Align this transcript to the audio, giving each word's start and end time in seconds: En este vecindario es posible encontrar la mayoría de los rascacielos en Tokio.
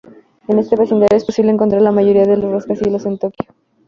En 0.47 0.57
este 0.57 0.75
vecindario 0.75 1.15
es 1.15 1.25
posible 1.25 1.51
encontrar 1.51 1.83
la 1.83 1.91
mayoría 1.91 2.25
de 2.25 2.35
los 2.35 2.51
rascacielos 2.51 3.05
en 3.05 3.19
Tokio. 3.19 3.45